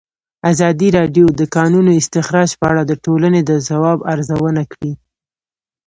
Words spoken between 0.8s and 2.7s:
راډیو د د کانونو استخراج په